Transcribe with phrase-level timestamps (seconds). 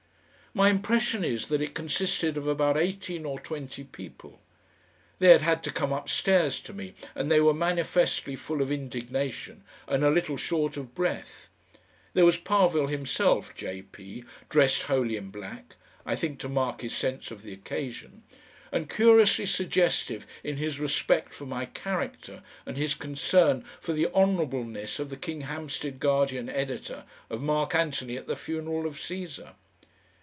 [0.53, 4.41] My impression is that it consisted of about eighteen or twenty people.
[5.17, 9.63] They had had to come upstairs to me and they were manifestly full of indignation
[9.87, 11.47] and a little short of breath.
[12.13, 17.31] There was Parvill himself, J.P., dressed wholly in black I think to mark his sense
[17.31, 18.23] of the occasion
[18.73, 24.99] and curiously suggestive in his respect for my character and his concern for the honourableness
[24.99, 29.53] of the KINGHAMPSTEAD GUARDIAN editor, of Mark Antony at the funeral of Cesar.